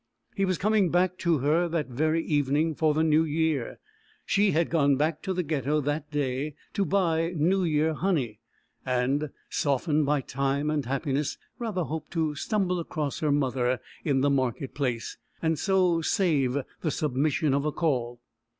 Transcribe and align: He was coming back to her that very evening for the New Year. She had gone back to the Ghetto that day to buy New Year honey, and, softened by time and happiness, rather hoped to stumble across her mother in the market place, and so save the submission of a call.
He 0.35 0.45
was 0.45 0.57
coming 0.57 0.89
back 0.89 1.19
to 1.19 1.37
her 1.45 1.67
that 1.69 1.85
very 1.89 2.25
evening 2.25 2.73
for 2.73 2.95
the 2.95 3.03
New 3.03 3.23
Year. 3.23 3.77
She 4.25 4.49
had 4.49 4.71
gone 4.71 4.95
back 4.95 5.21
to 5.21 5.31
the 5.31 5.43
Ghetto 5.43 5.79
that 5.79 6.09
day 6.09 6.55
to 6.73 6.83
buy 6.85 7.33
New 7.37 7.63
Year 7.63 7.93
honey, 7.93 8.39
and, 8.83 9.29
softened 9.51 10.07
by 10.07 10.21
time 10.21 10.71
and 10.71 10.83
happiness, 10.87 11.37
rather 11.59 11.83
hoped 11.83 12.09
to 12.13 12.33
stumble 12.33 12.79
across 12.79 13.19
her 13.19 13.31
mother 13.31 13.79
in 14.03 14.21
the 14.21 14.31
market 14.31 14.73
place, 14.73 15.17
and 15.39 15.59
so 15.59 16.01
save 16.01 16.57
the 16.81 16.89
submission 16.89 17.53
of 17.53 17.63
a 17.63 17.71
call. 17.71 18.19